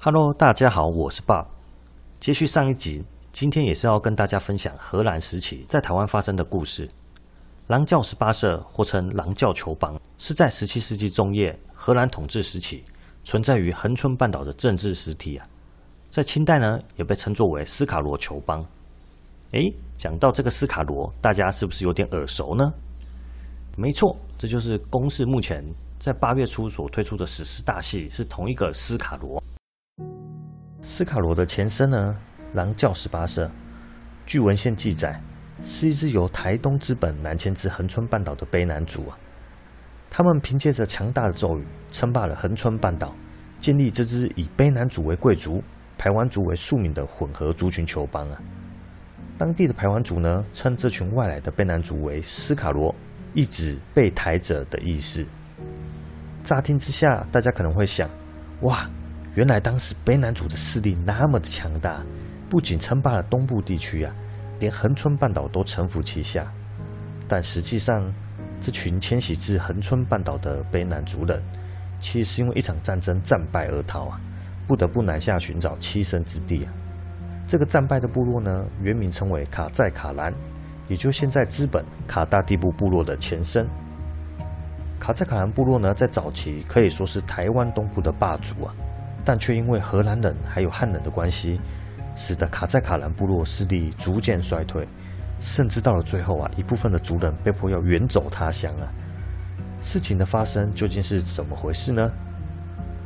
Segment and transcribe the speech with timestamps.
[0.00, 1.44] Hello，大家好，我是 Bob。
[2.20, 3.02] 接续上一集，
[3.32, 6.88] 今天也是要跟大家分享荷兰时期在台湾发生的故事。
[7.66, 12.84] 狼教十八社，或称狼教球邦，是在十七世纪中叶荷兰统治时期
[13.24, 15.44] 存在于恒春半岛的政治实体啊。
[16.08, 18.64] 在清代呢，也被称作为斯卡罗球邦。
[19.50, 22.72] 诶，讲到这个斯卡罗，大家是不是有点耳熟呢？
[23.76, 25.60] 没错，这就是公视目前
[25.98, 29.42] 在八月初所推出的史诗大戏，是同一个斯卡罗。
[30.80, 32.16] 斯卡罗的前身呢，
[32.54, 33.50] 狼教十八社，
[34.24, 35.20] 据文献记载，
[35.62, 39.18] 是一支由台东资本南迁至恒春半岛的卑南族啊。
[40.08, 43.12] 他们凭借着强大的咒语，称霸了恒春半岛，
[43.58, 45.62] 建立这支以卑南族为贵族、
[45.98, 48.40] 排湾族为庶民的混合族群酋邦啊。
[49.36, 52.94] 当地的排湾族呢，称这群外来的卑南族为斯卡罗，
[53.34, 55.26] 意指被台者的意思。
[56.44, 58.08] 乍听之下，大家可能会想：
[58.60, 58.88] 哇！
[59.38, 62.04] 原来当时卑南族的势力那么的强大，
[62.50, 64.12] 不仅称霸了东部地区啊，
[64.58, 66.52] 连恒春半岛都臣服其下。
[67.28, 68.12] 但实际上，
[68.60, 71.40] 这群迁徙至恒春半岛的卑南族人，
[72.00, 74.20] 其实是因为一场战争战败而逃啊，
[74.66, 76.72] 不得不南下寻找栖身之地啊。
[77.46, 80.34] 这个战败的部落呢，原名称为卡在卡兰，
[80.88, 83.64] 也就现在资本卡大地部部落的前身。
[84.98, 88.74] 卡在卡兰部落呢，在早期可以说是台湾东部的霸主啊。
[89.28, 91.60] 但却因为荷兰人还有汉人的关系，
[92.16, 94.88] 使得卡在卡兰部落势力逐渐衰退，
[95.38, 98.88] 甚至到了最后啊，一部分的族人被迫要远走他乡啊。
[99.82, 102.10] 事情的发生究竟是怎么回事呢？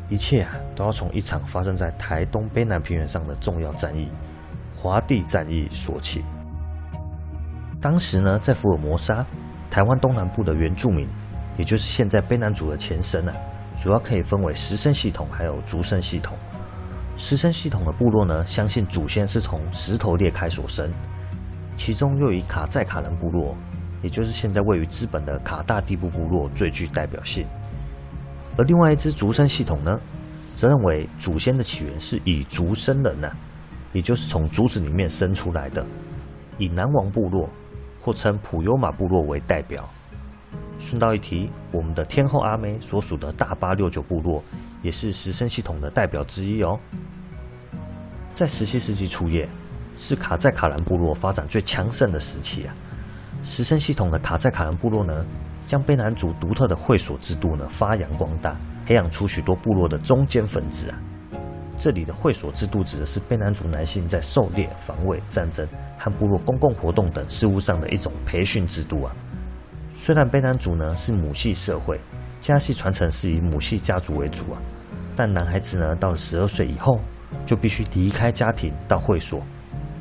[0.09, 4.09] 一切啊，都要从一场发生在台东卑南平原上的重要战役——
[4.79, 6.23] 华地战役说起。
[7.81, 9.27] 当时呢，在福尔摩沙，
[9.69, 11.09] 台湾东南部的原住民，
[11.59, 13.35] 也就是现在卑南族的前身啊。
[13.77, 16.37] 主要可以分为石生系统，还有竹生系统。
[17.17, 20.91] 石生系统的部落呢，相信祖先是从石头裂开所生，
[21.77, 23.57] 其中又以卡在卡人部落，
[24.03, 27.47] 也就是现在位于资本的卡大地部部落最具代表性。
[28.57, 29.99] 而另外一支竹生系统呢，
[30.55, 33.31] 则认为祖先的起源是以竹生人呐、
[33.93, 35.85] 也就是从竹子里面生出来的，
[36.59, 37.49] 以南王部落
[38.01, 39.89] 或称普悠玛部落为代表。
[40.83, 44.43] 顺道一提，我们的天后阿妹所属的大八六九部落，
[44.83, 46.77] 也是石生系统的代表之一哦。
[48.33, 49.49] 在十七世纪初叶，
[49.97, 52.75] 是卡在卡兰部落发展最强盛的时期啊。
[53.45, 55.25] 石生系统的卡在卡兰部落呢，
[55.65, 60.99] 将卑南族独特的会所制度呢发扬光大，培养出许多部落的中间分子啊。
[61.79, 65.65] 这里的会所制度指的是卑南族男性在狩猎、防卫、战争
[65.97, 69.15] 和部落公共活动等事务上的一种培训制度啊。
[69.93, 72.01] 虽然卑南族呢是母系社会，
[72.41, 74.61] 家系传承是以母系家族为主啊，
[75.15, 76.99] 但男孩子呢到了十二岁以后，
[77.47, 79.43] 就必须离开家庭到会所，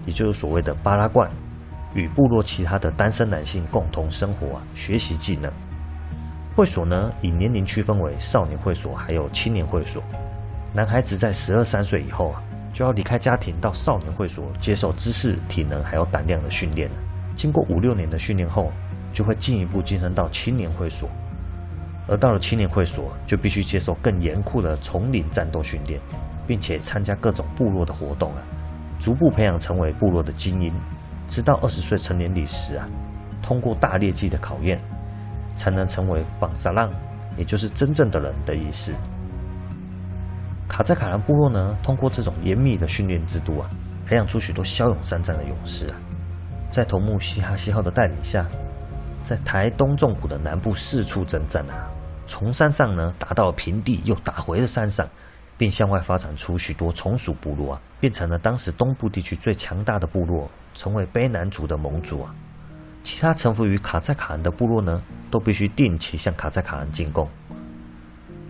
[0.06, 1.30] 也就是所谓的巴拉罐，
[1.94, 5.52] 与部落其他的单身男性共同生活啊，学习技能。
[6.56, 10.02] 会所呢以年龄区分为少年会所还有青年会所，
[10.74, 12.42] 男孩子在十二三岁以后啊，
[12.74, 16.90] 就要离开家庭到少年会所接受知识、体能还有胆量的训练。
[17.36, 18.72] 经过五六年的训练后，
[19.12, 21.10] 就会进一步晋升到青年会所，
[22.08, 26.00] 而到了青年会所，就必须接受更严酷的丛林战斗训练，
[26.48, 28.42] 并且参加各种部落的活动啊，
[29.00, 30.74] 逐步培养成为部落的精英，
[31.28, 32.88] 直到二十岁成年礼时啊，
[33.42, 34.80] 通过大猎技的考验，
[35.56, 36.92] 才能成为绑萨浪，
[37.38, 38.94] 也就是真正的人的意思。
[40.68, 43.70] 卡在卡兰部落呢，通过这种严密的训练制度啊，
[44.06, 45.96] 培养出许多骁勇善战的勇士啊，
[46.70, 48.46] 在头目西哈西号的带领下。
[49.24, 51.88] 在台东纵谷的南部四处征战啊，
[52.28, 55.08] 从山上呢打到平地，又打回了山上，
[55.58, 62.34] 并向外发展出许多从属部落啊，变成了当时东部地区最强大的部落，成为卑南族的盟主啊。
[63.04, 67.28] 其他臣服于卡在卡兰的部落呢，都必须定期向卡在卡兰进贡。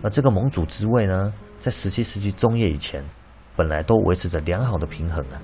[0.02, 3.04] 而这个盟主之位呢，在十七世纪中叶以前，
[3.54, 5.40] 本来都维持着良好的平衡啊，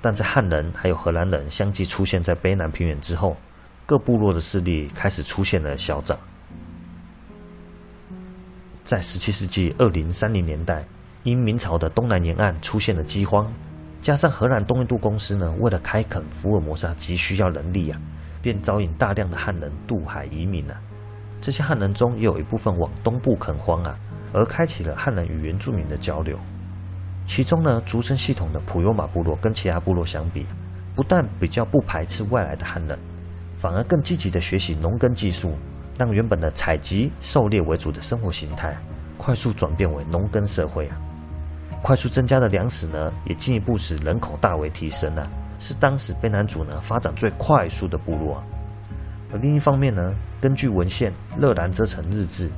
[0.00, 3.36] 但在汉人还有荷兰人相继出现在卑南平原之后。
[3.84, 6.16] 各部落的势力开始出现了消长。
[8.84, 10.84] 在十七世纪二零三零年代，
[11.22, 13.50] 因明朝的东南沿岸出现了饥荒，
[14.00, 18.00] 加上荷兰东印度公司呢，为了开垦福尔摩沙急需要人力啊，
[18.40, 20.80] 便招引大量的汉人渡海移民啊。
[21.40, 23.96] 这些汉人中也有一部分往东部垦荒啊，
[24.32, 26.38] 而开启了汉人与原住民的交流。
[27.24, 30.44] 其中呢，竹生系统的普悠玛部落跟其他部落相比，
[30.96, 32.98] 不但比较不排斥外来的汉人。
[33.62, 35.52] 反而更积极地学习农耕技术，
[35.96, 38.76] 让原本的采集、狩猎为主的生活形态
[39.16, 40.98] 快速转变为农耕社会啊！
[41.80, 45.22] 快速增加的粮食呢，也进一步使人口大为提升啊，
[45.60, 48.42] 是当时卑南族呢发展最快速的部落啊。
[49.32, 52.48] 而另一方面呢，根据文献《勒兰遮城日志》，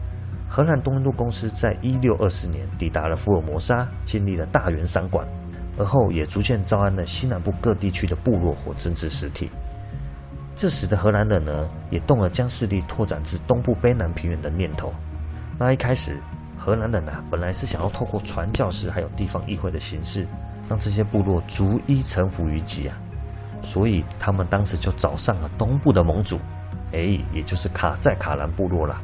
[0.49, 5.29] 荷兰东印度公司在一六二四年抵达了福尔摩沙，建立了大元商馆，
[5.77, 9.51] 而后也逐渐招安了西南部各地区的部落或政治实体。
[10.57, 14.93] 这时的荷兰人呢，也动了将势力拓展至东部卑南平原的念头。
[15.59, 16.17] 那一开始，
[16.57, 20.27] 荷兰人啊，本来是想要透过传教士还有地方议会的形式，
[20.69, 22.97] 让这些部落逐一臣服于己啊。
[23.63, 26.39] 所以他们当时就找上了东部的盟主，
[26.93, 29.01] 哎，也就是卡在卡兰部落啦。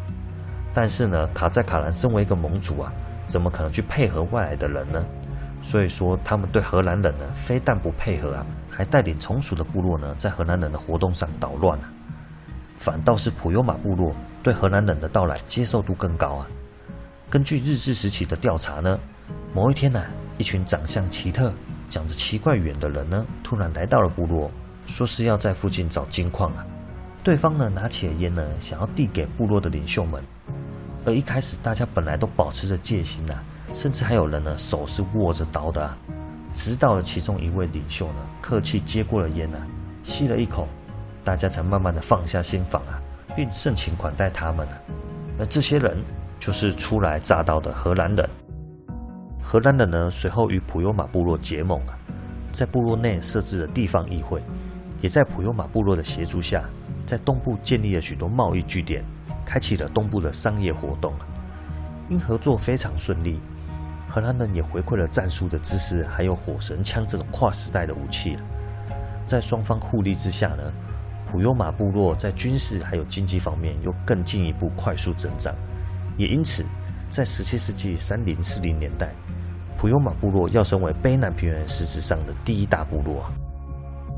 [0.73, 2.93] 但是呢，卡在卡兰身为一个盟主啊，
[3.27, 5.05] 怎么可能去配合外来的人呢？
[5.63, 11.93] 所以说，他们对荷兰人呢，非但不配合啊，还带领从属的部落呢，在荷兰人的活动上捣乱啊。
[12.77, 16.47] 反倒是普悠玛部落对荷兰人的到来接受度更高啊。
[17.29, 18.99] 根据日治时期的调查呢，
[19.55, 20.03] 某一天呢、
[20.39, 21.53] 一群长相奇特、
[21.91, 24.51] 讲着奇怪语言的人呢，突然来到了部落，
[24.87, 26.65] 说是要在附近找金矿啊。
[27.23, 30.25] 对方呢，拿起了烟呢，想要递给部落的领袖们。
[31.05, 33.35] 而一开始，大家本来都保持着戒心呐、
[33.73, 35.97] 甚至还有人呢手是握着刀的、啊。
[36.53, 39.67] 直到了其中一位领袖呢，客气接过了烟呢、啊，
[40.03, 40.67] 吸了一口，
[41.23, 43.01] 大家才慢慢的放下心防啊，
[43.37, 44.75] 并盛情款待他们、啊。
[45.39, 45.97] 而这些人
[46.39, 48.29] 就是初来乍到的荷兰人。
[49.43, 51.97] 荷兰人呢，随后与普悠玛部落结盟啊，
[52.51, 54.43] 在部落内设置了地方议会，
[55.01, 56.65] 也在普悠玛部落的协助下，
[57.07, 59.05] 在东部建立了许多贸易据点。
[59.43, 61.13] 开启了东部的商业活动，
[62.09, 63.41] 因合作非常顺利，
[64.11, 68.37] 荷兰人也回馈了战术的知识，还有火神枪这种跨时代的武器。
[69.25, 70.65] 在双方互利之下呢，
[71.25, 75.55] 普悠玛部落在军事还有经济方面又更进一步快速增长，
[76.17, 76.65] 也因此
[77.09, 79.15] 在十七世纪三零四零年代，
[79.79, 83.31] 普悠玛部落要成为卑南平原实质上的第一大部落。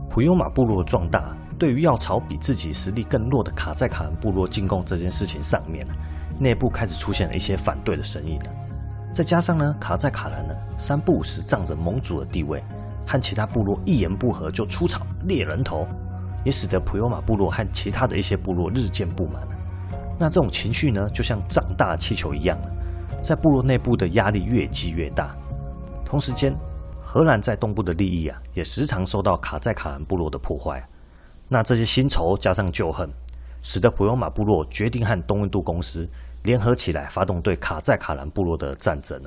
[0.08, 1.36] 普悠玛部落壮大。
[1.58, 5.86] 对于要朝比自己实力更弱的卡在卡兰部落进攻这件事情上面，
[6.40, 8.50] 内部开始出现了一些反对的声音呢。
[9.12, 12.64] 再加上呢，卡在卡兰呢三不五时仗着盟主的地位，
[13.06, 15.86] 和其他部落一言不合就出草猎人头，
[16.44, 19.46] 也使得普悠玛部落和其他的一些部落日渐不满。
[20.18, 22.58] 那这种情绪呢，就像胀大气球一样，
[23.22, 25.36] 在部落内部的压力越积越大。
[26.06, 26.54] 同时间，
[27.02, 30.82] 荷兰在东部的利益啊，也时常受到卡在卡兰部落的破坏。
[31.48, 33.10] 那这些新仇加上旧恨，
[33.60, 36.08] 使得普悠玛部落决定和东印度公司
[36.44, 39.20] 联合起来，发动对卡在卡兰部落的战争。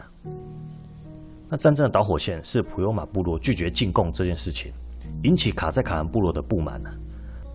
[1.48, 4.74] 那战争的导火线是普悠玛部落拒绝进贡这件事情，
[5.24, 6.82] 引起卡在卡兰部落的不满。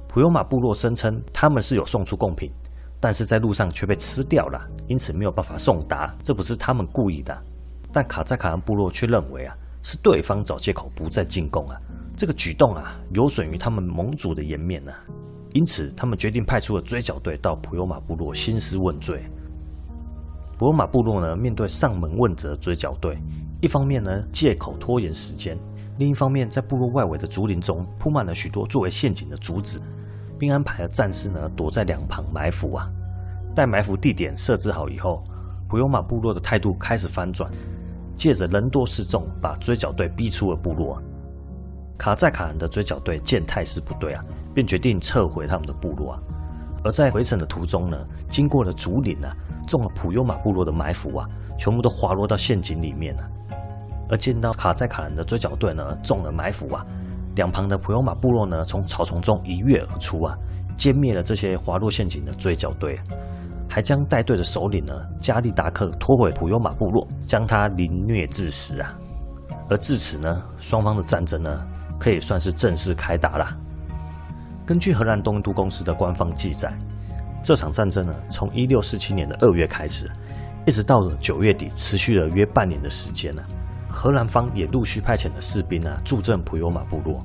[0.09, 2.51] 普悠玛部落声称他们是有送出贡品，
[2.99, 6.15] 但是在路上却被吃掉了，因此没有办法送达。
[6.23, 7.37] 这不是他们故意的，
[7.93, 11.77] 但卡在卡兰部落却认为啊，是对方找借口不再进贡啊。
[12.17, 14.93] 这个举动啊，有损于他们盟主的颜面呢、
[15.53, 19.23] 因此他们决定派出了追剿队到普悠玛部落兴师问罪。
[20.61, 23.17] 普悠玛部落呢，面对上门问责追剿队，
[23.63, 25.59] 一方面呢借口拖延时间，
[25.97, 29.81] 另一方面在部落外围的竹林中铺满了许多作为陷阱的竹子，
[30.39, 32.87] 并安排了战士呢躲在两旁埋伏啊。
[33.55, 35.25] 待埋伏地点设置好以后，
[35.67, 37.51] 普悠玛部落的态度开始翻转，
[38.15, 41.03] 借着人多势众，把追剿队逼出了部落。
[41.97, 46.23] 卡在卡兰的追剿队见态势不对啊，便决定撤回他们的部落啊。
[46.83, 53.31] 而在回程的途中呢，经过了竹林啊，中了普悠玛部落的埋伏啊，全部都滑落到陷阱里面了。
[54.09, 56.85] 而见到卡在卡兰的追剿队呢，中了埋伏啊，
[57.37, 60.37] 两旁的普悠玛部落呢，从草丛中一跃而出啊，
[60.77, 62.99] 歼灭了这些滑落陷阱的追剿队，
[63.69, 68.99] 还将带队的首领呢加利达克拖回普悠玛部落，将他凌虐致死啊。
[69.69, 71.67] 而至此呢，双方的战争呢，
[71.99, 73.47] 可以算是正式开打了。
[74.71, 76.73] 根据荷兰东印度公司的官方记载，
[77.43, 80.09] 这场战争呢，从一六四七年的二月开始，
[80.65, 83.43] 一直到了九月底，持续了约半年的时间呢。
[83.89, 87.21] 荷兰方也陆续派遣了士兵啊，助阵普悠玛部落。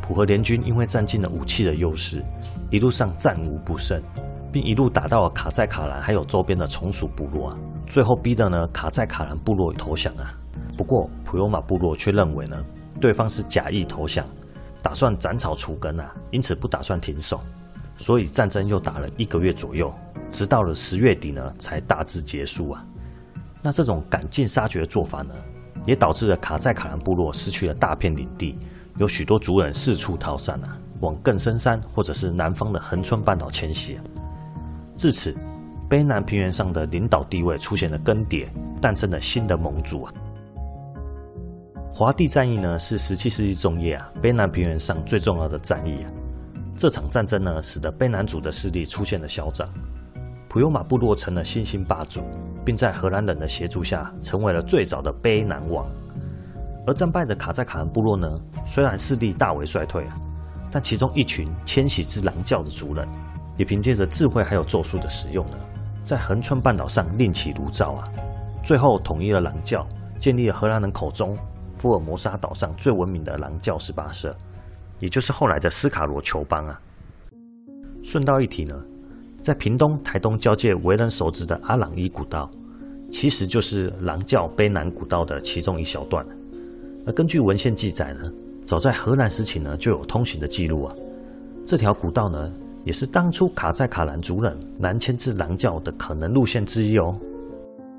[0.00, 2.24] 普荷联军因为占尽了武器的优势，
[2.70, 4.02] 一路上战无不胜，
[4.50, 10.32] 并一路打到了卡在卡兰还有周边的从属部落啊，最后逼得呢卡在卡兰部落投降啊。
[10.78, 12.56] 不过普悠玛部落却认为呢。
[12.98, 14.24] 对方是假意投降，
[14.86, 17.40] 打算斩草除根啊，因此不打算停手，
[17.96, 19.92] 所以战争又打了一个月左右，
[20.30, 22.86] 直到了十月底呢，才大致结束啊。
[23.60, 25.34] 那这种赶尽杀绝的做法呢，
[25.86, 28.56] 也导致了卡塞卡兰部落失去了大片领地，
[28.96, 33.98] 有许多族人四处逃散啊，往更深山或者是南方的恒春半岛迁徙。
[34.96, 35.36] 至此，
[35.90, 38.46] 卑南平原上的领导地位出现了更迭，
[38.80, 40.14] 诞生了新的盟主啊。
[41.98, 46.12] 华地战役呢，是十七世纪中叶啊，卑南平原上最重要的战役啊。
[46.76, 49.66] 这场战争呢，使得卑南族的势力出现了消长，
[50.46, 52.20] 普悠玛部落成了新兴霸主，
[52.66, 55.90] 并在荷兰人的协助下，成为了最早的卑南王。
[56.86, 58.28] 而战败的卡在卡恩部落呢，
[58.66, 60.20] 虽然势力大为衰退啊，
[60.70, 63.08] 但其中一群迁徙至狼教的族人，
[63.56, 65.56] 也凭借着智慧还有咒术的使用呢，
[66.02, 68.04] 在恒春半岛上另起炉灶啊，
[68.62, 69.82] 最后统一了狼教，
[70.18, 71.34] 建立了荷兰人口中
[71.86, 74.34] 福尔摩沙岛上最闻名的狼教十八社。
[74.98, 76.80] 也就是后来的斯卡罗酋邦啊。
[78.02, 78.74] 顺道一提呢，
[79.40, 82.50] 在屏东、台东交界为人熟知的阿朗伊古道，
[83.08, 86.26] 其实就是狼教卑南古道的其中一小段。
[87.06, 88.32] 而根据文献记载呢，
[88.64, 90.94] 早在荷兰时期呢就有通行的记录啊。
[91.64, 92.52] 这条古道呢，
[92.82, 97.14] 也是当初卡在卡兰族人南迁至狼教的可能路线之一哦。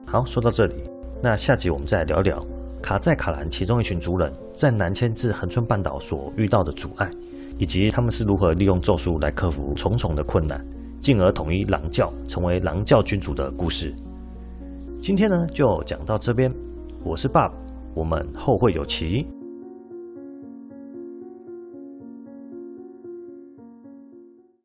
[0.06, 0.76] 好，说到这里，
[1.24, 2.46] 那下集我们再聊聊。
[2.82, 7.10] 卡在卡兰其中一群族人在南迁至恒春半岛所遇到的阻碍，
[7.58, 10.66] 以及他们是如何利用咒术来克服重重的困难，
[11.00, 13.94] 进而统一狼教，成为狼教君主的故事。
[15.02, 16.54] 今天呢，就讲到这边。
[17.04, 17.52] 我是 Bob，
[17.94, 19.28] 我们后会有期。